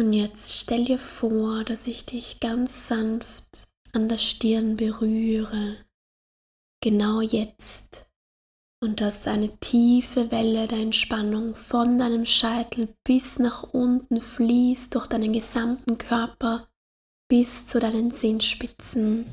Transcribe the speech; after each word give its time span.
Und 0.00 0.14
jetzt 0.14 0.50
stell 0.54 0.86
dir 0.86 0.98
vor, 0.98 1.62
dass 1.62 1.86
ich 1.86 2.06
dich 2.06 2.40
ganz 2.40 2.88
sanft 2.88 3.68
an 3.92 4.08
der 4.08 4.16
Stirn 4.16 4.78
berühre, 4.78 5.76
genau 6.82 7.20
jetzt. 7.20 8.06
Und 8.82 9.02
dass 9.02 9.26
eine 9.26 9.54
tiefe 9.58 10.32
Welle 10.32 10.66
der 10.68 10.78
Entspannung 10.78 11.54
von 11.54 11.98
deinem 11.98 12.24
Scheitel 12.24 12.88
bis 13.04 13.38
nach 13.38 13.74
unten 13.74 14.22
fließt 14.22 14.94
durch 14.94 15.06
deinen 15.06 15.34
gesamten 15.34 15.98
Körper 15.98 16.66
bis 17.28 17.66
zu 17.66 17.78
deinen 17.78 18.10
Zehenspitzen. 18.10 19.26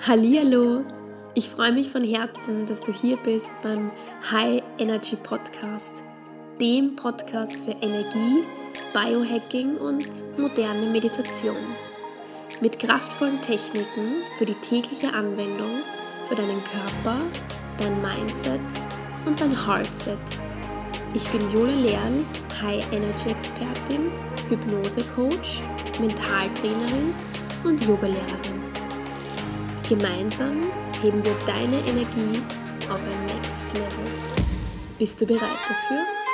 Hallihallo! 0.00 0.84
Ich 1.36 1.50
freue 1.50 1.70
mich 1.70 1.88
von 1.88 2.02
Herzen, 2.02 2.66
dass 2.66 2.80
du 2.80 2.92
hier 2.92 3.16
bist 3.18 3.46
beim 3.62 3.92
High 4.32 4.60
Energy 4.78 5.14
Podcast 5.14 6.05
dem 6.60 6.96
Podcast 6.96 7.52
für 7.52 7.76
Energie, 7.82 8.44
Biohacking 8.94 9.76
und 9.76 10.08
moderne 10.38 10.86
Meditation. 10.86 11.56
Mit 12.62 12.78
kraftvollen 12.78 13.40
Techniken 13.42 14.22
für 14.38 14.46
die 14.46 14.54
tägliche 14.54 15.12
Anwendung 15.12 15.80
für 16.28 16.34
deinen 16.34 16.62
Körper, 16.64 17.20
dein 17.76 18.00
Mindset 18.00 18.60
und 19.26 19.38
dein 19.38 19.66
Heartset. 19.66 20.18
Ich 21.12 21.28
bin 21.28 21.42
Jule 21.50 21.74
Lehrl, 21.74 22.24
High 22.62 22.90
Energy 22.90 23.30
Expertin, 23.30 24.10
Hypnose 24.48 25.04
Coach, 25.14 25.60
Mentaltrainerin 26.00 27.14
und 27.64 27.84
Yogalehrerin. 27.86 28.62
Gemeinsam 29.88 30.62
heben 31.02 31.22
wir 31.22 31.36
deine 31.46 31.78
Energie 31.86 32.40
auf 32.90 33.02
ein 33.02 33.26
Next 33.26 33.74
Level. 33.74 34.46
Bist 34.98 35.20
du 35.20 35.26
bereit 35.26 35.60
dafür? 35.68 36.25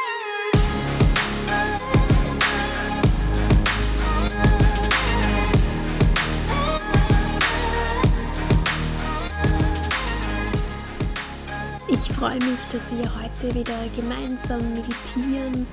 Freue 12.32 12.50
mich, 12.50 12.60
dass 12.72 12.80
wir 12.92 13.22
heute 13.22 13.54
wieder 13.54 13.78
gemeinsam 13.94 14.72
meditieren 14.72 15.66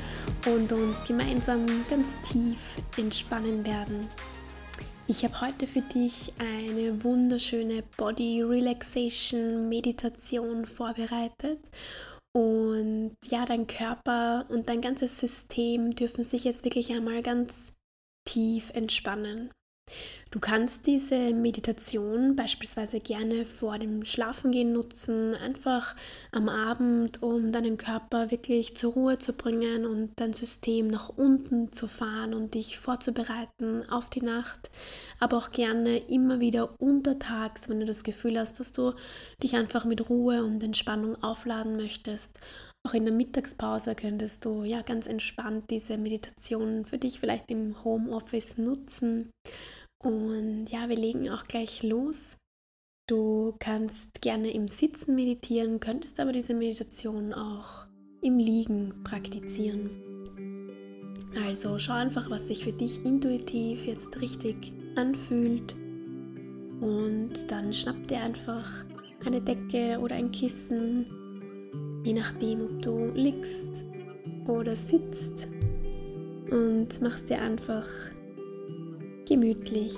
und 0.46 0.70
uns 0.74 1.06
gemeinsam 1.06 1.66
ganz 1.90 2.08
tief 2.30 2.60
entspannen 2.98 3.66
werden. 3.66 4.10
Ich 5.08 5.24
habe 5.24 5.40
heute 5.40 5.68
für 5.68 5.82
dich 5.82 6.34
eine 6.38 7.02
wunderschöne 7.02 7.84
Body 7.96 8.44
Relaxation 8.44 9.70
Meditation 9.70 10.66
vorbereitet. 10.66 11.60
Und 12.34 13.16
ja, 13.26 13.46
dein 13.46 13.66
Körper 13.66 14.46
und 14.50 14.68
dein 14.68 14.82
ganzes 14.82 15.18
System 15.18 15.96
dürfen 15.96 16.26
sich 16.26 16.44
jetzt 16.44 16.66
wirklich 16.66 16.92
einmal 16.92 17.22
ganz 17.22 17.72
tief 18.28 18.70
entspannen. 18.72 19.50
Du 20.32 20.40
kannst 20.40 20.86
diese 20.86 21.34
Meditation 21.34 22.36
beispielsweise 22.36 23.00
gerne 23.00 23.46
vor 23.46 23.80
dem 23.80 24.06
Schlafengehen 24.06 24.72
nutzen, 24.72 25.34
einfach 25.34 25.96
am 26.32 26.50
Abend, 26.50 27.24
um 27.24 27.52
deinen 27.52 27.78
Körper 27.78 28.30
wirklich 28.30 28.78
zur 28.78 28.94
Ruhe 28.94 29.18
zu 29.18 29.34
bringen 29.34 29.88
und 29.88 30.12
dein 30.18 30.34
System 30.34 30.88
nach 30.88 31.10
unten 31.10 31.72
zu 31.72 31.88
fahren 31.88 32.36
und 32.36 32.54
dich 32.54 32.78
vorzubereiten 32.78 33.90
auf 33.90 34.12
die 34.12 34.22
Nacht, 34.22 34.70
aber 35.20 35.38
auch 35.38 35.50
gerne 35.50 35.98
immer 35.98 36.40
wieder 36.40 36.80
untertags, 36.80 37.68
wenn 37.68 37.80
du 37.80 37.88
das 37.88 38.04
Gefühl 38.04 38.40
hast, 38.40 38.60
dass 38.60 38.72
du 38.72 38.94
dich 39.42 39.56
einfach 39.56 39.86
mit 39.86 40.10
Ruhe 40.10 40.44
und 40.44 40.64
Entspannung 40.64 41.22
aufladen 41.24 41.76
möchtest. 41.76 42.40
Auch 42.88 42.94
in 42.94 43.06
der 43.06 43.14
Mittagspause 43.14 43.94
könntest 43.94 44.46
du 44.46 44.64
ja 44.64 44.82
ganz 44.82 45.06
entspannt 45.06 45.66
diese 45.70 45.98
Meditation 45.98 46.86
für 46.86 46.98
dich 46.98 47.20
vielleicht 47.20 47.52
im 47.52 47.84
Homeoffice 47.84 48.58
nutzen 48.58 49.32
und 50.02 50.68
ja, 50.68 50.88
wir 50.88 50.96
legen 50.96 51.30
auch 51.30 51.44
gleich 51.44 51.84
los. 51.84 52.38
Du 53.10 53.56
kannst 53.60 54.22
gerne 54.22 54.52
im 54.52 54.68
Sitzen 54.68 55.16
meditieren, 55.16 55.80
könntest 55.80 56.20
aber 56.20 56.32
diese 56.32 56.54
Meditation 56.54 57.34
auch 57.34 57.86
im 58.22 58.38
Liegen 58.38 59.04
praktizieren. 59.04 59.90
Also 61.46 61.78
schau 61.78 61.94
einfach, 61.94 62.30
was 62.30 62.48
sich 62.48 62.64
für 62.64 62.72
dich 62.72 63.04
intuitiv 63.04 63.86
jetzt 63.86 64.22
richtig 64.22 64.72
anfühlt. 64.96 65.76
Und 66.82 67.34
dann 67.50 67.74
schnapp 67.74 68.08
dir 68.08 68.22
einfach 68.22 68.86
eine 69.26 69.42
Decke 69.42 70.00
oder 70.00 70.16
ein 70.16 70.32
Kissen, 70.32 71.06
je 72.04 72.14
nachdem, 72.14 72.62
ob 72.62 72.82
du 72.82 73.12
liegst 73.14 73.84
oder 74.48 74.76
sitzt. 74.76 75.48
Und 76.52 77.00
machst 77.02 77.30
dir 77.30 77.42
einfach 77.42 77.88
gemütlich. 79.28 79.94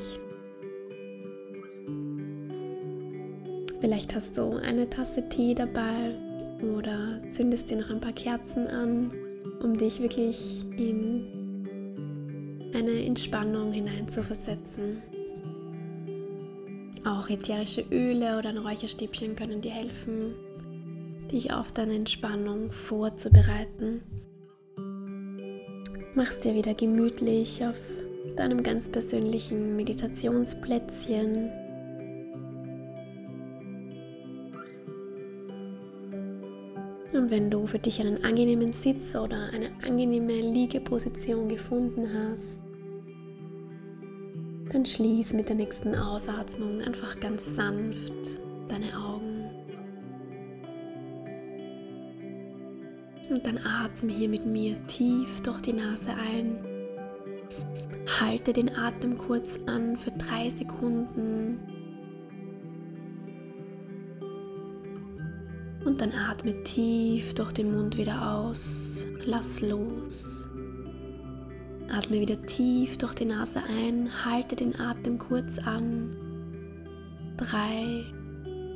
Vielleicht 3.79 4.13
hast 4.13 4.37
du 4.37 4.57
eine 4.57 4.89
Tasse 4.89 5.27
Tee 5.29 5.55
dabei 5.55 6.15
oder 6.77 7.21
zündest 7.29 7.69
dir 7.71 7.77
noch 7.77 7.89
ein 7.89 8.01
paar 8.01 8.11
Kerzen 8.13 8.67
an, 8.67 9.13
um 9.63 9.77
dich 9.77 10.01
wirklich 10.01 10.65
in 10.77 11.41
eine 12.73 13.05
Entspannung 13.05 13.71
hineinzuversetzen. 13.71 15.01
Auch 17.05 17.29
ätherische 17.29 17.83
Öle 17.91 18.37
oder 18.37 18.49
ein 18.49 18.57
Räucherstäbchen 18.57 19.35
können 19.35 19.61
dir 19.61 19.71
helfen, 19.71 20.35
dich 21.31 21.53
auf 21.53 21.71
deine 21.71 21.95
Entspannung 21.95 22.71
vorzubereiten. 22.71 24.01
Mach's 26.13 26.39
dir 26.39 26.53
wieder 26.53 26.73
gemütlich 26.73 27.63
auf 27.65 27.79
deinem 28.35 28.63
ganz 28.63 28.89
persönlichen 28.89 29.75
Meditationsplätzchen. 29.75 31.49
Und 37.13 37.29
wenn 37.29 37.49
du 37.49 37.65
für 37.65 37.79
dich 37.79 37.99
einen 37.99 38.23
angenehmen 38.23 38.71
Sitz 38.71 39.15
oder 39.15 39.49
eine 39.53 39.71
angenehme 39.85 40.33
Liegeposition 40.33 41.49
gefunden 41.49 42.07
hast, 42.13 42.61
dann 44.71 44.85
schließ 44.85 45.33
mit 45.33 45.49
der 45.49 45.57
nächsten 45.57 45.95
Ausatmung 45.95 46.81
einfach 46.81 47.19
ganz 47.19 47.55
sanft 47.55 48.13
deine 48.69 48.87
Augen. 48.97 49.30
Und 53.31 53.45
dann 53.47 53.57
atme 53.57 54.11
hier 54.11 54.29
mit 54.29 54.45
mir 54.45 54.75
tief 54.87 55.41
durch 55.41 55.61
die 55.61 55.73
Nase 55.73 56.09
ein 56.11 56.59
Halte 58.19 58.53
den 58.53 58.75
Atem 58.75 59.17
kurz 59.17 59.57
an 59.67 59.97
für 59.97 60.11
drei 60.11 60.49
Sekunden. 60.49 61.59
Und 65.85 66.01
dann 66.01 66.11
atme 66.11 66.61
tief 66.63 67.33
durch 67.33 67.51
den 67.53 67.71
Mund 67.71 67.97
wieder 67.97 68.33
aus. 68.33 69.07
Lass 69.25 69.61
los. 69.61 70.49
Atme 71.89 72.19
wieder 72.19 72.41
tief 72.45 72.97
durch 72.97 73.15
die 73.15 73.25
Nase 73.25 73.59
ein. 73.63 74.09
Halte 74.25 74.55
den 74.55 74.79
Atem 74.79 75.17
kurz 75.17 75.57
an. 75.57 76.15
Drei, 77.37 78.03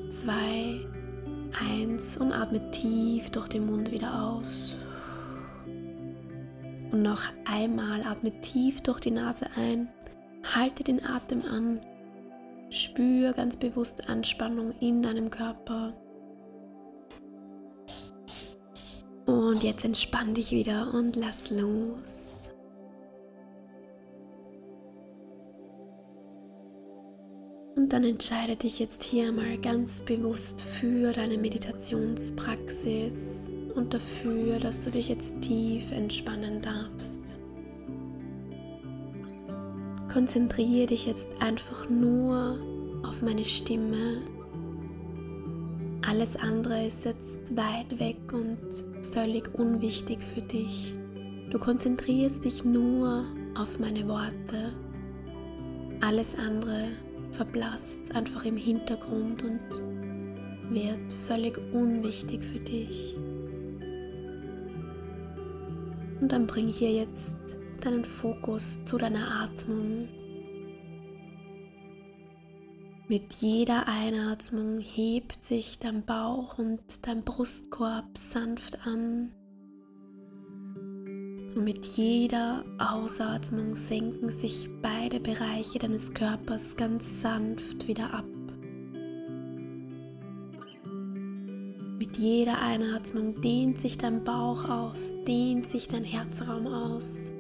zwei, 0.09 0.79
eins 1.61 2.17
und 2.17 2.31
atme 2.31 2.71
tief 2.71 3.29
durch 3.29 3.47
den 3.47 3.65
Mund 3.65 3.91
wieder 3.91 4.23
aus. 4.23 4.77
Und 6.91 7.01
noch 7.01 7.23
einmal 7.45 8.03
atme 8.03 8.39
tief 8.41 8.81
durch 8.81 8.99
die 8.99 9.11
Nase 9.11 9.47
ein, 9.55 9.89
halte 10.55 10.83
den 10.83 11.05
Atem 11.05 11.41
an, 11.43 11.81
spüre 12.69 13.33
ganz 13.33 13.57
bewusst 13.57 14.09
Anspannung 14.09 14.73
in 14.79 15.01
deinem 15.01 15.29
Körper. 15.29 15.93
Und 19.25 19.63
jetzt 19.63 19.83
entspann 19.83 20.33
dich 20.33 20.51
wieder 20.51 20.93
und 20.93 21.15
lass 21.15 21.49
los. 21.49 22.24
Und 27.85 27.93
dann 27.93 28.03
entscheide 28.03 28.55
dich 28.55 28.79
jetzt 28.79 29.03
hier 29.03 29.31
mal 29.31 29.59
ganz 29.59 30.01
bewusst 30.01 30.59
für 30.59 31.13
deine 31.13 31.37
Meditationspraxis 31.37 33.51
und 33.75 33.93
dafür, 33.93 34.57
dass 34.59 34.83
du 34.83 34.89
dich 34.89 35.07
jetzt 35.07 35.39
tief 35.41 35.91
entspannen 35.91 36.63
darfst. 36.63 37.21
Konzentriere 40.11 40.87
dich 40.87 41.05
jetzt 41.05 41.27
einfach 41.39 41.87
nur 41.87 42.57
auf 43.07 43.21
meine 43.21 43.43
Stimme. 43.43 44.23
Alles 46.09 46.35
andere 46.37 46.87
ist 46.87 47.05
jetzt 47.05 47.37
weit 47.55 47.99
weg 47.99 48.33
und 48.33 48.57
völlig 49.13 49.53
unwichtig 49.53 50.23
für 50.33 50.41
dich. 50.41 50.95
Du 51.51 51.59
konzentrierst 51.59 52.45
dich 52.45 52.65
nur 52.65 53.25
auf 53.55 53.77
meine 53.77 54.07
Worte. 54.07 54.73
Alles 56.01 56.33
andere 56.33 56.87
verblasst 57.35 58.15
einfach 58.15 58.45
im 58.45 58.57
Hintergrund 58.57 59.43
und 59.43 59.69
wird 60.69 61.13
völlig 61.27 61.57
unwichtig 61.73 62.43
für 62.43 62.59
dich. 62.59 63.15
Und 66.21 66.31
dann 66.31 66.47
bring 66.47 66.67
hier 66.67 66.91
jetzt 66.91 67.35
deinen 67.81 68.05
Fokus 68.05 68.83
zu 68.85 68.97
deiner 68.97 69.43
Atmung. 69.43 70.07
Mit 73.07 73.33
jeder 73.33 73.87
Einatmung 73.87 74.79
hebt 74.79 75.43
sich 75.43 75.77
dein 75.77 76.03
Bauch 76.03 76.57
und 76.57 77.05
dein 77.05 77.23
Brustkorb 77.23 78.17
sanft 78.17 78.87
an. 78.87 79.31
Und 81.55 81.63
mit 81.63 81.85
jeder 81.85 82.65
Ausatmung 82.77 83.75
senken 83.75 84.27
sich 84.29 84.69
beide 84.81 85.21
Bereiche 85.21 85.79
deines 85.79 86.13
Körpers 86.13 86.75
ganz 86.75 87.21
sanft 87.21 87.87
wieder 87.87 88.13
ab. 88.13 88.25
Mit 91.97 92.17
jeder 92.17 92.61
Einatmung 92.61 93.39
dehnt 93.39 93.79
sich 93.79 93.97
dein 93.97 94.25
Bauch 94.25 94.67
aus, 94.69 95.13
dehnt 95.25 95.69
sich 95.69 95.87
dein 95.87 96.03
Herzraum 96.03 96.67
aus. 96.67 97.31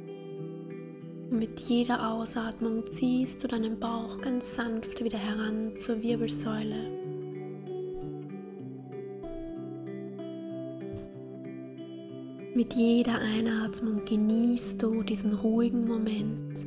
Und 1.29 1.39
mit 1.39 1.59
jeder 1.59 2.09
Ausatmung 2.13 2.89
ziehst 2.89 3.43
du 3.43 3.49
deinen 3.49 3.77
Bauch 3.79 4.21
ganz 4.21 4.55
sanft 4.55 5.03
wieder 5.03 5.17
heran 5.17 5.75
zur 5.75 6.01
Wirbelsäule. 6.01 6.94
Mit 12.55 12.73
jeder 12.73 13.19
Einatmung 13.35 14.05
genießt 14.05 14.81
du 14.81 15.03
diesen 15.03 15.33
ruhigen 15.33 15.85
Moment. 15.85 16.65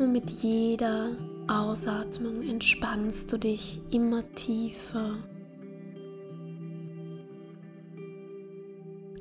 Und 0.00 0.12
mit 0.12 0.30
jeder 0.30 1.10
Ausatmung 1.46 2.40
entspannst 2.40 3.30
du 3.30 3.36
dich 3.36 3.82
immer 3.90 4.22
tiefer. 4.32 5.18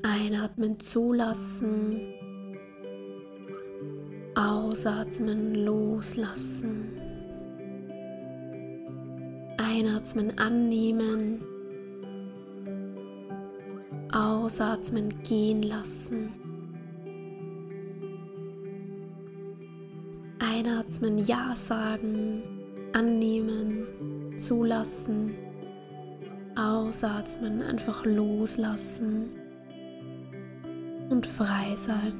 Einatmen 0.03 0.79
zulassen. 0.79 1.99
Ausatmen 4.35 5.53
loslassen. 5.53 6.93
Einatmen 9.57 10.39
annehmen. 10.39 11.41
Ausatmen 14.47 15.13
gehen 15.23 15.61
lassen. 15.61 16.31
Einatmen 20.39 21.17
Ja 21.17 21.53
sagen, 21.53 22.43
annehmen, 22.93 24.37
zulassen. 24.37 25.35
Ausatmen 26.55 27.61
einfach 27.61 28.05
loslassen 28.05 29.31
und 31.09 31.27
frei 31.27 31.75
sein. 31.75 32.13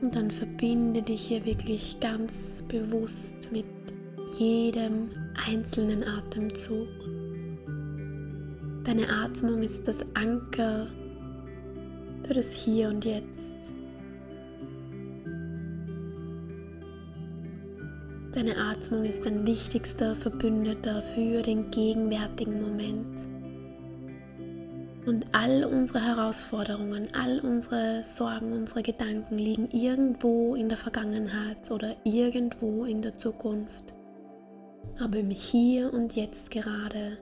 Und 0.00 0.14
dann 0.14 0.30
verbinde 0.30 1.02
dich 1.02 1.22
hier 1.22 1.44
wirklich 1.44 1.98
ganz 1.98 2.62
bewusst 2.68 3.50
mit 3.50 3.66
jedem 4.38 5.08
einzelnen 5.44 6.04
Atemzug. 6.04 6.86
Deine 8.84 9.08
Atmung 9.22 9.60
ist 9.60 9.86
das 9.86 9.98
Anker 10.14 10.86
für 12.26 12.34
das 12.34 12.52
Hier 12.52 12.88
und 12.88 13.04
Jetzt. 13.04 13.54
Deine 18.32 18.56
Atmung 18.56 19.04
ist 19.04 19.26
dein 19.26 19.46
wichtigster 19.46 20.16
Verbündeter 20.16 21.02
für 21.02 21.42
den 21.42 21.70
gegenwärtigen 21.70 22.62
Moment. 22.62 23.28
Und 25.06 25.26
all 25.32 25.64
unsere 25.64 26.02
Herausforderungen, 26.02 27.08
all 27.12 27.40
unsere 27.40 28.02
Sorgen, 28.04 28.52
unsere 28.52 28.82
Gedanken 28.82 29.36
liegen 29.36 29.68
irgendwo 29.72 30.54
in 30.54 30.68
der 30.68 30.78
Vergangenheit 30.78 31.70
oder 31.70 31.96
irgendwo 32.04 32.84
in 32.84 33.02
der 33.02 33.18
Zukunft. 33.18 33.92
Aber 34.98 35.18
im 35.18 35.30
Hier 35.30 35.92
und 35.92 36.16
Jetzt 36.16 36.50
gerade 36.50 37.18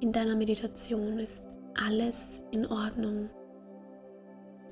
in 0.00 0.12
deiner 0.12 0.36
Meditation 0.36 1.18
ist 1.18 1.42
alles 1.74 2.40
in 2.50 2.66
Ordnung. 2.66 3.30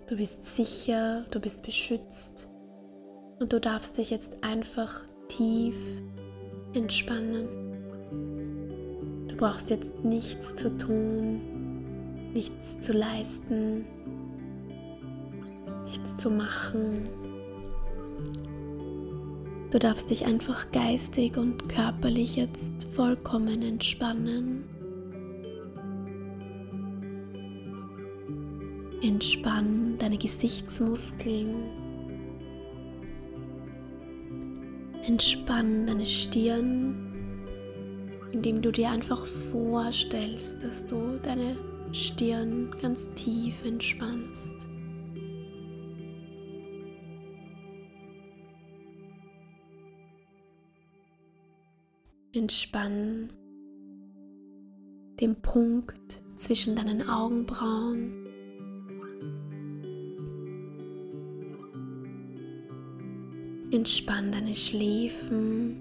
Du 0.08 0.17
bist 0.17 0.46
sicher, 0.55 1.25
du 1.31 1.40
bist 1.40 1.62
beschützt 1.64 2.49
und 3.40 3.52
du 3.52 3.61
darfst 3.61 3.99
dich 3.99 4.11
jetzt 4.11 4.44
einfach 4.44 5.05
tief 5.28 5.76
entspannen. 6.75 7.49
Du 9.28 9.37
brauchst 9.37 9.70
jetzt 9.70 9.93
nichts 10.05 10.55
zu 10.55 10.76
tun, 10.78 12.32
nichts 12.32 12.81
zu 12.81 12.93
leisten, 12.93 13.84
nichts 15.87 16.17
zu 16.17 16.31
machen. 16.31 17.02
Du 19.70 19.81
darfst 19.81 20.11
dich 20.11 20.25
einfach 20.25 20.70
geistig 20.70 21.37
und 21.37 21.69
körperlich 21.69 22.37
jetzt 22.37 22.84
vollkommen 22.94 23.61
entspannen. 23.62 24.75
Entspann 29.06 29.97
deine 29.99 30.19
Gesichtsmuskeln. 30.19 31.70
Entspann 35.05 35.87
deine 35.87 36.03
Stirn, 36.03 36.97
indem 38.32 38.61
du 38.61 38.73
dir 38.73 38.91
einfach 38.91 39.25
vorstellst, 39.53 40.61
dass 40.64 40.85
du 40.85 41.20
deine 41.23 41.56
Stirn 41.93 42.75
ganz 42.82 43.08
tief 43.14 43.64
entspannst. 43.64 44.55
Entspann 52.32 53.32
den 55.20 55.41
Punkt 55.43 56.20
zwischen 56.35 56.75
deinen 56.75 57.09
Augenbrauen 57.09 58.25
Entspann 63.76 64.32
deine 64.32 64.55
Schläfen. 64.55 65.76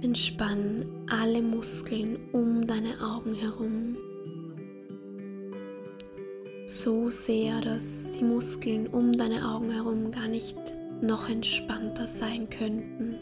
Entspann 0.00 0.86
alle 1.10 1.42
Muskeln 1.42 2.16
um 2.32 2.66
deine 2.66 2.98
Augen 3.02 3.34
herum. 3.34 3.98
So 6.64 7.10
sehr, 7.10 7.60
dass 7.60 8.10
die 8.10 8.24
Muskeln 8.24 8.86
um 8.86 9.12
deine 9.12 9.46
Augen 9.46 9.70
herum 9.70 10.10
gar 10.10 10.28
nicht 10.28 10.56
noch 11.02 11.28
entspannter 11.28 12.06
sein 12.06 12.48
könnten. 12.48 13.18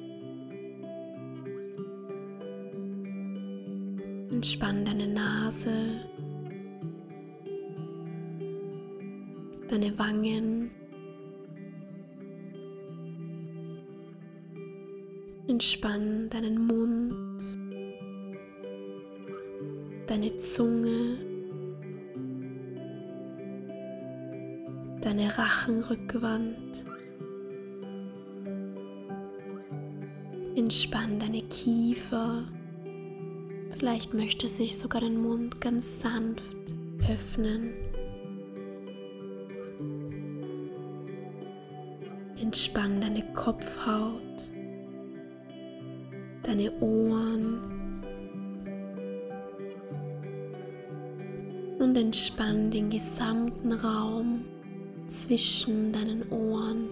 Entspann 4.31 4.85
deine 4.85 5.09
Nase, 5.09 5.73
deine 9.75 9.99
Wangen. 9.99 10.71
Entspann 15.49 16.31
deinen 16.31 16.65
Mund, 16.65 17.43
deine 20.07 20.37
Zunge, 20.37 21.19
deine 25.01 25.37
Rachenrückwand. 25.37 26.87
Entspann 30.55 31.19
deine 31.19 31.43
Kiefer. 31.43 32.45
Vielleicht 33.77 34.15
möchte 34.15 34.47
sich 34.47 34.79
sogar 34.79 35.01
dein 35.01 35.17
Mund 35.17 35.61
ganz 35.61 36.01
sanft 36.01 36.77
öffnen. 37.11 37.84
Entspann 42.45 43.01
deine 43.01 43.23
Kopfhaut, 43.33 44.53
deine 46.43 46.71
Ohren 46.79 47.59
und 51.79 51.97
entspann 51.97 52.71
den 52.71 52.91
gesamten 52.91 53.73
Raum 53.73 54.45
zwischen 55.07 55.91
deinen 55.91 56.31
Ohren. 56.31 56.91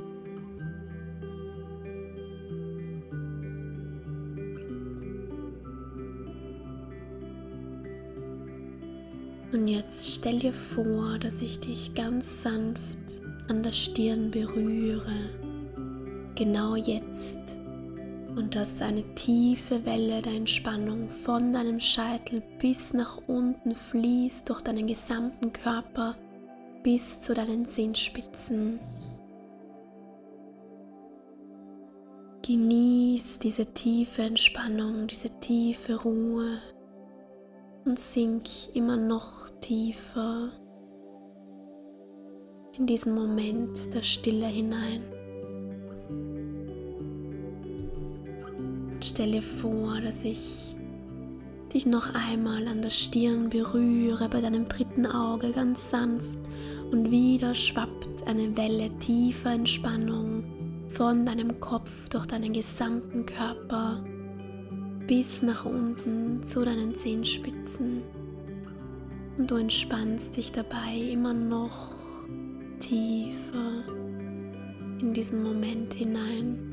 Und 9.53 9.69
jetzt 9.69 10.15
stell 10.15 10.39
dir 10.39 10.55
vor, 10.55 11.19
dass 11.21 11.43
ich 11.43 11.61
dich 11.61 11.95
ganz 11.95 12.41
sanft 12.41 13.21
an 13.51 13.63
der 13.63 13.73
Stirn 13.73 14.31
berühre 14.31 15.42
genau 16.35 16.77
jetzt, 16.77 17.57
und 18.37 18.55
dass 18.55 18.81
eine 18.81 19.03
tiefe 19.15 19.85
Welle 19.85 20.23
der 20.23 20.33
Entspannung 20.33 21.09
von 21.09 21.53
deinem 21.53 21.81
Scheitel 21.81 22.43
bis 22.59 22.93
nach 22.95 23.19
unten 23.27 23.75
fließt 23.75 24.49
durch 24.49 24.63
deinen 24.63 24.87
gesamten 24.87 25.53
Körper 25.53 26.17
bis 26.83 27.21
zu 27.21 27.35
deinen 27.35 27.67
Zehenspitzen. 27.67 28.81
Genieß 32.45 33.39
diese 33.39 33.67
tiefe 33.67 34.23
Entspannung, 34.23 35.07
diese 35.07 35.29
tiefe 35.41 36.03
Ruhe 36.03 36.59
und 37.85 37.99
sink 37.99 38.45
immer 38.75 38.97
noch 38.97 39.49
tiefer 39.61 40.51
in 42.77 42.87
diesen 42.87 43.15
Moment 43.15 43.95
der 43.95 44.03
Stille 44.03 44.47
hinein. 44.47 45.12
Und 49.13 49.17
stell 49.19 49.33
dir 49.33 49.43
vor, 49.43 50.01
dass 50.01 50.25
ich 50.25 50.75
dich 51.71 51.85
noch 51.85 52.15
einmal 52.15 52.67
an 52.67 52.81
der 52.81 52.89
Stirn 52.89 53.51
berühre, 53.51 54.27
bei 54.31 54.41
deinem 54.41 54.67
dritten 54.69 55.05
Auge 55.05 55.53
ganz 55.53 55.91
sanft 55.91 56.39
und 56.91 57.11
wieder 57.11 57.55
schwappt 57.55 58.27
eine 58.27 58.57
Welle 58.57 58.89
tiefer 59.01 59.53
Entspannung 59.53 60.45
von 60.89 61.27
deinem 61.27 61.61
Kopf 61.61 62.09
durch 62.09 62.25
deinen 62.25 62.55
gesamten 62.55 63.27
Körper 63.27 64.03
bis 65.07 65.43
nach 65.43 65.67
unten 65.67 66.43
zu 66.43 66.65
deinen 66.65 66.95
Zehenspitzen. 66.95 68.01
Und 69.37 69.51
du 69.51 69.57
entspannst 69.57 70.39
dich 70.39 70.53
dabei 70.53 70.97
immer 71.13 71.35
noch 71.35 71.91
tiefer 72.79 73.85
in 75.03 75.13
diesen 75.13 75.43
Moment 75.43 75.93
hinein. 75.93 76.72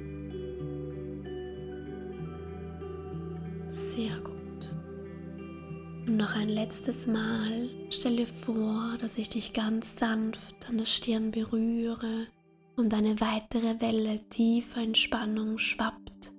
Noch 6.19 6.35
ein 6.35 6.49
letztes 6.49 7.07
Mal 7.07 7.69
stell 7.89 8.17
dir 8.17 8.27
vor, 8.27 8.97
dass 8.99 9.17
ich 9.17 9.29
dich 9.29 9.53
ganz 9.53 9.97
sanft 9.97 10.67
an 10.67 10.77
der 10.77 10.83
Stirn 10.83 11.31
berühre 11.31 12.27
und 12.75 12.93
eine 12.93 13.21
weitere 13.21 13.79
Welle 13.79 14.19
tiefer 14.29 14.81
Entspannung 14.81 15.57
schwappt 15.57 16.33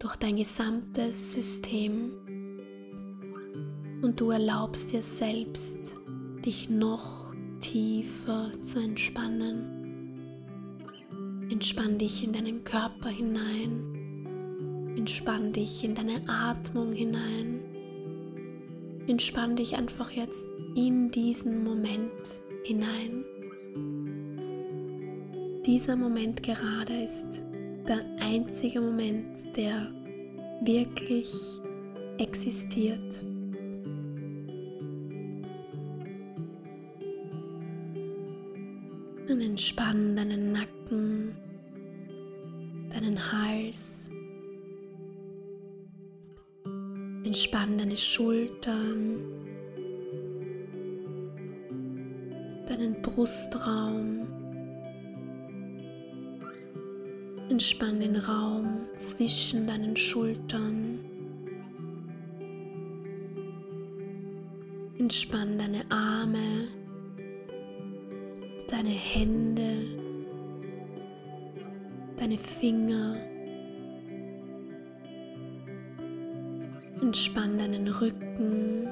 durch 0.00 0.16
dein 0.16 0.34
gesamtes 0.34 1.32
System. 1.32 2.10
Und 4.02 4.20
du 4.20 4.30
erlaubst 4.30 4.90
dir 4.90 5.02
selbst, 5.02 5.96
dich 6.44 6.68
noch 6.68 7.32
tiefer 7.60 8.50
zu 8.62 8.80
entspannen. 8.80 9.70
Entspann 11.52 11.98
dich 11.98 12.24
in 12.24 12.32
deinen 12.32 12.64
Körper 12.64 13.10
hinein. 13.10 14.94
Entspann 14.98 15.52
dich 15.52 15.84
in 15.84 15.94
deine 15.94 16.20
Atmung 16.26 16.92
hinein. 16.92 17.63
Entspann 19.06 19.56
dich 19.56 19.76
einfach 19.76 20.10
jetzt 20.10 20.46
in 20.74 21.10
diesen 21.10 21.62
Moment 21.62 22.10
hinein. 22.64 23.24
Dieser 25.66 25.96
Moment 25.96 26.42
gerade 26.42 26.92
ist 27.04 27.42
der 27.86 28.00
einzige 28.20 28.80
Moment, 28.80 29.38
der 29.56 29.92
wirklich 30.62 31.30
existiert. 32.18 33.22
Und 39.28 39.40
entspann 39.40 40.16
deinen 40.16 40.52
Nacken, 40.52 40.73
Entspann 47.34 47.76
deine 47.76 47.96
Schultern, 47.96 49.18
deinen 52.68 53.02
Brustraum. 53.02 54.28
Entspann 57.48 57.98
den 57.98 58.14
Raum 58.14 58.86
zwischen 58.94 59.66
deinen 59.66 59.96
Schultern. 59.96 61.00
Entspann 65.00 65.58
deine 65.58 65.80
Arme, 65.90 66.68
deine 68.68 68.90
Hände, 68.90 69.88
deine 72.16 72.38
Finger. 72.38 73.33
Entspann 77.04 77.58
deinen 77.58 77.86
Rücken, 77.86 78.88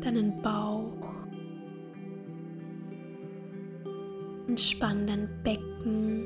deinen 0.00 0.40
Bauch. 0.40 1.26
Entspann 4.48 5.06
dein 5.06 5.28
Becken, 5.44 6.24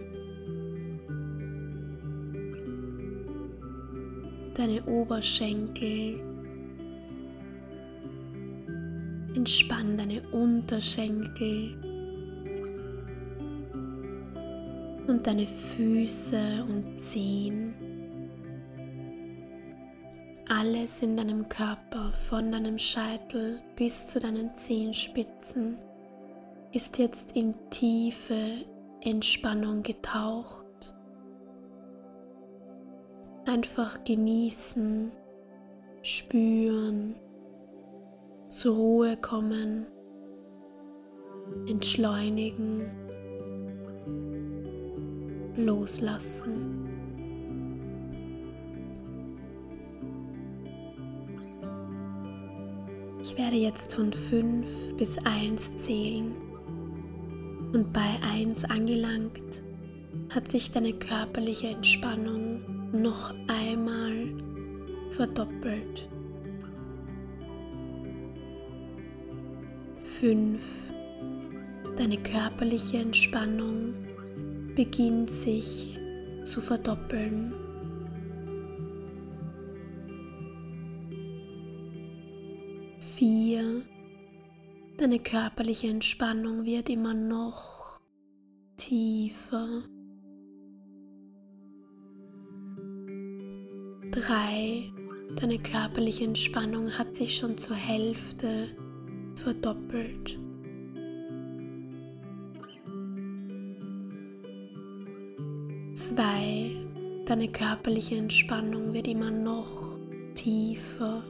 deine 4.55 4.85
Oberschenkel. 4.85 6.21
Entspann 9.35 9.97
deine 9.99 10.23
Unterschenkel 10.31 11.77
und 15.09 15.27
deine 15.27 15.45
Füße 15.49 16.65
und 16.69 17.01
Zehen. 17.01 17.84
Alles 20.57 21.03
in 21.03 21.17
deinem 21.17 21.49
Körper, 21.49 22.13
von 22.13 22.53
deinem 22.53 22.79
Scheitel 22.79 23.61
bis 23.75 24.07
zu 24.07 24.21
deinen 24.21 24.55
Zehenspitzen 24.55 25.79
ist 26.71 26.99
jetzt 26.99 27.33
in 27.33 27.57
tiefe 27.71 28.65
Entspannung 29.01 29.83
getaucht. 29.83 30.95
Einfach 33.47 34.05
genießen, 34.05 35.11
spüren, 36.03 37.17
zur 38.49 38.77
Ruhe 38.77 39.17
kommen, 39.17 39.87
entschleunigen, 41.67 42.93
loslassen. 45.57 46.74
Ich 53.37 53.43
werde 53.43 53.57
jetzt 53.57 53.97
von 53.97 54.13
5 54.13 54.97
bis 54.97 55.19
1 55.19 55.77
zählen 55.79 56.37
und 57.73 57.93
bei 57.93 58.09
1 58.33 58.65
angelangt 58.67 59.61
hat 60.33 60.47
sich 60.47 60.71
deine 60.71 60.93
körperliche 60.93 61.67
Entspannung 61.67 62.93
noch 62.93 63.35
einmal 63.49 64.29
verdoppelt. 65.11 66.09
5. 70.21 70.63
Deine 71.97 72.19
körperliche 72.19 72.99
Entspannung 72.99 73.95
beginnt 74.77 75.31
sich 75.31 75.99
zu 76.45 76.61
verdoppeln. 76.61 77.53
Deine 85.05 85.19
körperliche 85.19 85.89
Entspannung 85.89 86.65
wird 86.65 86.89
immer 86.89 87.13
noch 87.13 88.01
tiefer. 88.79 89.83
Drei. 94.11 94.91
Deine 95.39 95.59
körperliche 95.59 96.25
Entspannung 96.25 96.91
hat 96.91 97.15
sich 97.15 97.37
schon 97.37 97.59
zur 97.59 97.77
Hälfte 97.77 98.75
verdoppelt. 99.35 100.39
Zwei. 105.93 106.77
Deine 107.27 107.49
körperliche 107.49 108.17
Entspannung 108.17 108.95
wird 108.95 109.09
immer 109.09 109.31
noch 109.31 109.99
tiefer. 110.35 111.23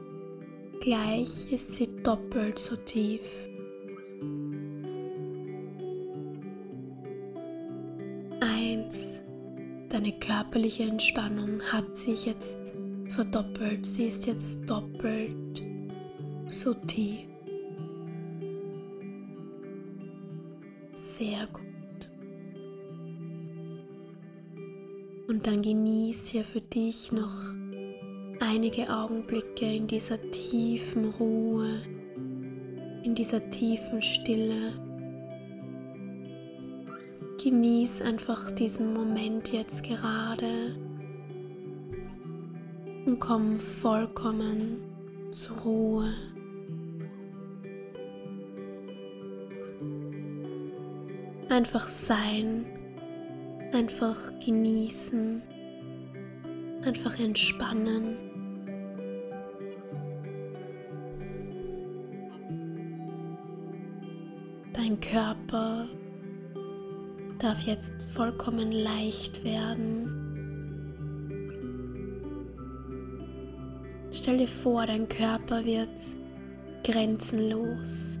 Gleich 0.79 1.51
ist 1.51 1.73
sie 1.73 1.89
doppelt 2.03 2.57
so 2.57 2.77
tief. 2.77 3.19
Deine 9.95 10.11
körperliche 10.11 10.83
Entspannung 10.83 11.61
hat 11.71 11.95
sich 11.95 12.25
jetzt 12.25 12.73
verdoppelt. 13.07 13.85
Sie 13.85 14.07
ist 14.07 14.27
jetzt 14.27 14.69
doppelt 14.69 15.63
so 16.47 16.73
tief. 16.73 17.29
Sehr 20.91 21.47
gut. 21.47 22.09
Und 25.29 25.47
dann 25.47 25.61
genieß 25.61 26.27
hier 26.27 26.43
für 26.43 26.59
dich 26.59 27.13
noch 27.13 27.55
einige 28.41 28.89
Augenblicke 28.89 29.77
in 29.77 29.87
dieser 29.87 30.19
tiefen 30.31 31.05
Ruhe, 31.05 31.69
in 33.05 33.15
dieser 33.15 33.49
tiefen 33.49 34.01
Stille. 34.01 34.73
Genieß 37.45 38.01
einfach 38.01 38.51
diesen 38.53 38.91
Moment 38.95 39.51
jetzt 39.53 39.83
gerade 39.83 40.75
und 43.05 43.19
komm 43.19 43.59
vollkommen 43.59 44.81
zur 45.31 45.55
Ruhe. 45.57 46.11
Einfach 51.49 51.87
sein, 51.87 52.65
einfach 53.73 54.19
genießen, 54.43 55.43
einfach 56.83 57.19
entspannen. 57.19 58.17
Dein 64.73 64.99
Körper 64.99 65.87
darf 67.39 67.61
jetzt 67.61 67.93
vollkommen 68.13 68.71
leicht 68.71 69.43
werden. 69.43 70.25
Stell 74.11 74.37
dir 74.37 74.47
vor, 74.47 74.85
dein 74.85 75.07
Körper 75.09 75.63
wird 75.65 75.89
grenzenlos. 76.83 78.19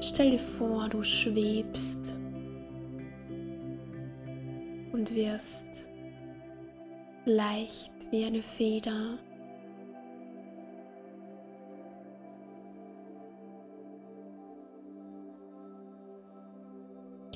Stell 0.00 0.32
dir 0.32 0.38
vor, 0.38 0.88
du 0.88 1.02
schwebst 1.02 2.18
und 4.92 5.14
wirst 5.14 5.88
leicht 7.24 7.92
wie 8.10 8.24
eine 8.24 8.42
Feder. 8.42 9.18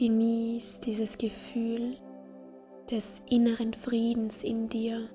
Genieß 0.03 0.81
dieses 0.81 1.17
Gefühl 1.17 1.97
des 2.91 3.23
inneren 3.31 3.73
Friedens 3.73 4.43
in 4.43 4.69
dir, 4.69 5.09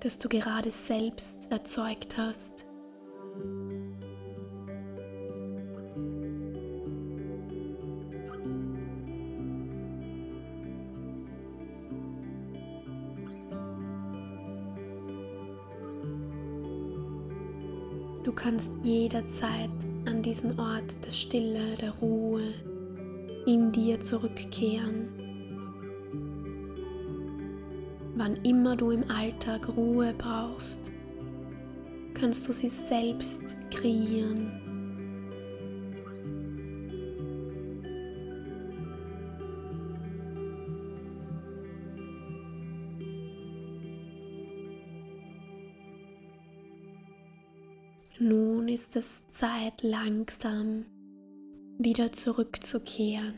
das 0.00 0.18
du 0.18 0.28
gerade 0.28 0.68
selbst 0.68 1.46
erzeugt 1.52 2.16
hast. 2.16 2.66
Du 18.24 18.32
kannst 18.32 18.72
jederzeit 18.82 19.70
an 20.08 20.20
diesen 20.22 20.58
Ort 20.58 21.06
der 21.06 21.12
Stille, 21.12 21.76
der 21.80 21.92
Ruhe 22.00 22.42
in 23.48 23.72
dir 23.72 23.98
zurückkehren. 23.98 25.08
Wann 28.14 28.36
immer 28.44 28.76
du 28.76 28.90
im 28.90 29.10
Alltag 29.10 29.74
Ruhe 29.74 30.12
brauchst, 30.18 30.92
kannst 32.12 32.46
du 32.46 32.52
sie 32.52 32.68
selbst 32.68 33.56
kreieren. 33.70 34.52
Nun 48.18 48.68
ist 48.68 48.94
es 48.94 49.22
Zeit, 49.30 49.82
langsam 49.82 50.84
wieder 51.78 52.12
zurückzukehren. 52.12 53.34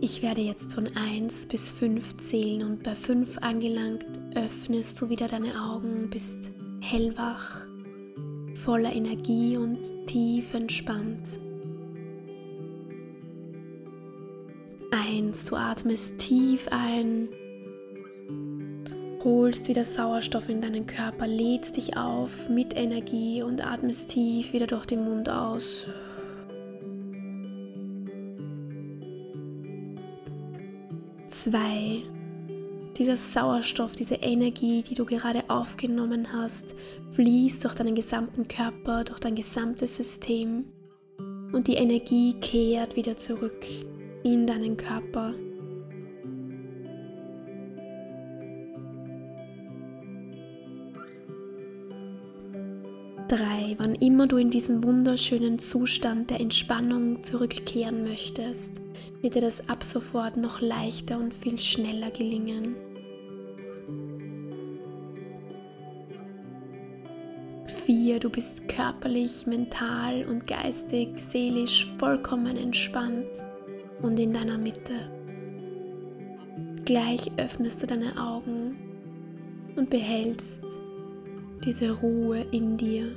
Ich 0.00 0.22
werde 0.22 0.40
jetzt 0.40 0.74
von 0.74 0.88
1 0.96 1.46
bis 1.48 1.70
5 1.70 2.16
zählen 2.16 2.62
und 2.64 2.82
bei 2.82 2.94
5 2.94 3.38
angelangt 3.38 4.06
öffnest 4.34 4.98
du 5.00 5.10
wieder 5.10 5.28
deine 5.28 5.60
Augen, 5.62 6.08
bist 6.08 6.50
hellwach, 6.80 7.66
voller 8.54 8.92
Energie 8.92 9.58
und 9.58 10.06
tief 10.06 10.54
entspannt. 10.54 11.38
1. 14.90 15.44
Du 15.44 15.56
atmest 15.56 16.16
tief 16.18 16.66
ein 16.70 17.28
holst 19.24 19.68
wieder 19.68 19.84
Sauerstoff 19.84 20.48
in 20.48 20.60
deinen 20.60 20.86
Körper, 20.86 21.26
lädst 21.26 21.76
dich 21.76 21.96
auf 21.96 22.48
mit 22.48 22.76
Energie 22.76 23.42
und 23.42 23.66
atmest 23.66 24.08
tief 24.08 24.52
wieder 24.52 24.66
durch 24.66 24.86
den 24.86 25.04
Mund 25.04 25.28
aus. 25.28 25.86
Zwei. 31.28 32.02
Dieser 32.96 33.16
Sauerstoff, 33.16 33.94
diese 33.94 34.16
Energie, 34.16 34.82
die 34.82 34.94
du 34.94 35.06
gerade 35.06 35.42
aufgenommen 35.48 36.32
hast, 36.32 36.74
fließt 37.12 37.64
durch 37.64 37.74
deinen 37.74 37.94
gesamten 37.94 38.46
Körper, 38.46 39.04
durch 39.04 39.20
dein 39.20 39.34
gesamtes 39.34 39.96
System 39.96 40.66
und 41.52 41.66
die 41.66 41.74
Energie 41.74 42.34
kehrt 42.40 42.96
wieder 42.96 43.16
zurück 43.16 43.64
in 44.22 44.46
deinen 44.46 44.76
Körper. 44.76 45.34
3. 53.30 53.76
Wann 53.78 53.94
immer 53.94 54.26
du 54.26 54.38
in 54.38 54.50
diesen 54.50 54.82
wunderschönen 54.82 55.60
Zustand 55.60 56.30
der 56.30 56.40
Entspannung 56.40 57.22
zurückkehren 57.22 58.02
möchtest, 58.02 58.80
wird 59.22 59.36
dir 59.36 59.40
das 59.40 59.68
ab 59.68 59.84
sofort 59.84 60.36
noch 60.36 60.60
leichter 60.60 61.16
und 61.16 61.32
viel 61.32 61.56
schneller 61.56 62.10
gelingen. 62.10 62.74
4. 67.86 68.18
Du 68.18 68.30
bist 68.30 68.68
körperlich, 68.68 69.46
mental 69.46 70.24
und 70.24 70.48
geistig, 70.48 71.10
seelisch 71.30 71.86
vollkommen 71.98 72.56
entspannt 72.56 73.28
und 74.02 74.18
in 74.18 74.32
deiner 74.32 74.58
Mitte. 74.58 75.08
Gleich 76.84 77.30
öffnest 77.36 77.80
du 77.80 77.86
deine 77.86 78.20
Augen 78.20 78.76
und 79.76 79.88
behältst 79.88 80.64
diese 81.64 81.90
Ruhe 81.90 82.40
in 82.50 82.76
dir. 82.76 83.16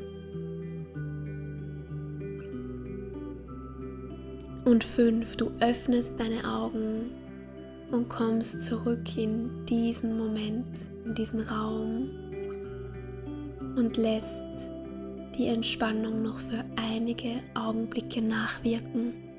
Und 4.66 4.84
fünf, 4.84 5.36
du 5.36 5.52
öffnest 5.60 6.14
deine 6.18 6.48
Augen 6.50 7.12
und 7.92 8.10
kommst 8.10 8.62
zurück 8.62 9.18
in 9.18 9.66
diesen 9.66 10.18
Moment, 10.18 10.66
in 11.06 11.14
diesen 11.14 11.42
Raum 11.42 12.10
und 13.76 13.98
lässt 13.98 14.44
die 15.38 15.48
Entspannung 15.48 16.22
noch 16.22 16.40
für 16.40 16.64
einige 16.76 17.40
Augenblicke 17.56 18.22
nachwirken. 18.22 19.33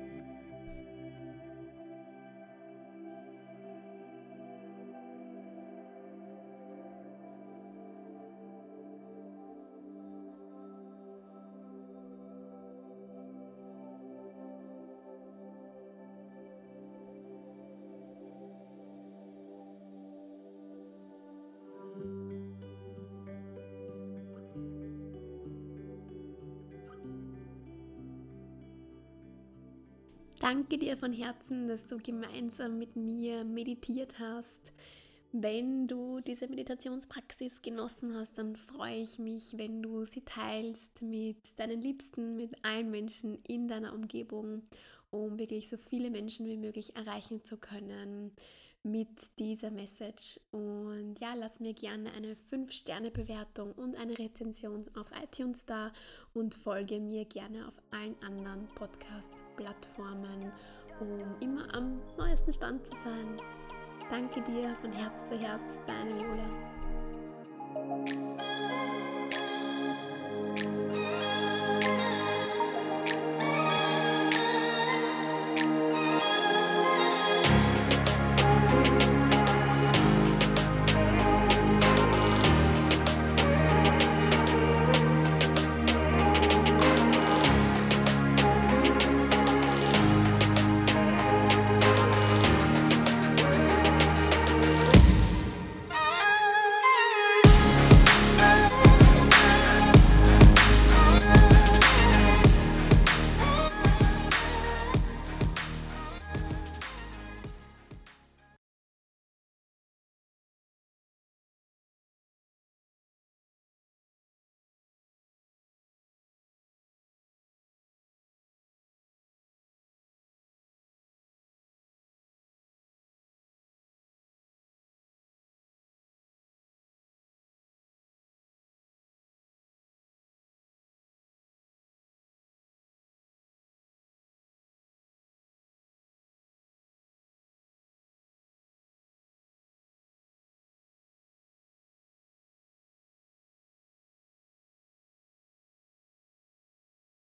Danke 30.39 30.77
dir 30.77 30.97
von 30.97 31.13
Herzen, 31.13 31.67
dass 31.67 31.85
du 31.85 31.97
gemeinsam 31.97 32.77
mit 32.77 32.95
mir 32.97 33.45
meditiert 33.45 34.19
hast. 34.19 34.73
Wenn 35.31 35.87
du 35.87 36.19
diese 36.19 36.47
Meditationspraxis 36.47 37.61
genossen 37.61 38.13
hast, 38.15 38.37
dann 38.37 38.55
freue 38.55 39.01
ich 39.01 39.17
mich, 39.17 39.57
wenn 39.57 39.81
du 39.81 40.03
sie 40.05 40.21
teilst 40.21 41.01
mit 41.01 41.37
deinen 41.57 41.81
Liebsten, 41.81 42.35
mit 42.35 42.53
allen 42.63 42.91
Menschen 42.91 43.37
in 43.47 43.67
deiner 43.67 43.93
Umgebung, 43.93 44.63
um 45.09 45.39
wirklich 45.39 45.69
so 45.69 45.77
viele 45.77 46.09
Menschen 46.09 46.45
wie 46.47 46.57
möglich 46.57 46.95
erreichen 46.95 47.43
zu 47.43 47.57
können 47.57 48.31
mit 48.83 49.07
dieser 49.39 49.71
Message. 49.71 50.39
Und 50.51 51.19
ja, 51.19 51.33
lass 51.33 51.59
mir 51.59 51.73
gerne 51.73 52.11
eine 52.11 52.35
5-Sterne-Bewertung 52.35 53.71
und 53.73 53.95
eine 53.95 54.17
Rezension 54.17 54.85
auf 54.95 55.11
iTunes 55.23 55.65
da 55.65 55.91
und 56.33 56.55
folge 56.55 56.99
mir 56.99 57.25
gerne 57.25 57.67
auf 57.67 57.81
allen 57.91 58.15
anderen 58.21 58.67
Podcast-Plattformen, 59.55 60.51
um 60.99 61.35
immer 61.39 61.63
am 61.75 62.01
neuesten 62.17 62.53
Stand 62.53 62.85
zu 62.85 62.91
sein. 63.03 63.37
Danke 64.09 64.41
dir 64.41 64.75
von 64.81 64.91
Herz 64.91 65.29
zu 65.29 65.37
Herz, 65.37 65.79
deine 65.87 66.19
Viola. 66.19 66.74